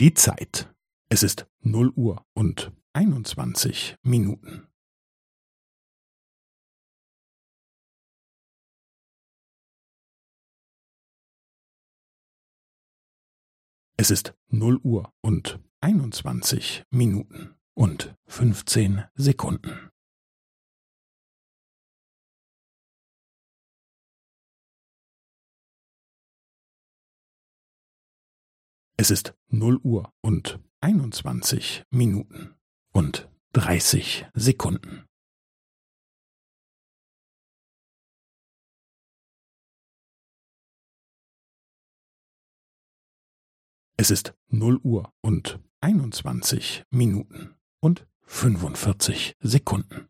[0.00, 0.72] Die Zeit.
[1.08, 4.68] Es ist null Uhr und einundzwanzig Minuten.
[13.96, 19.90] Es ist null Uhr und einundzwanzig Minuten und fünfzehn Sekunden.
[29.00, 32.56] Es ist null Uhr und einundzwanzig Minuten
[32.92, 35.06] und dreißig Sekunden.
[43.96, 50.08] Es ist null Uhr und einundzwanzig Minuten und fünfundvierzig Sekunden.